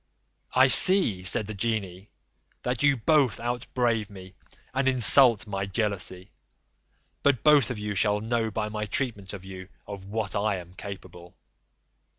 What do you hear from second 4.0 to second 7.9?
me, and insult my jealousy; but both of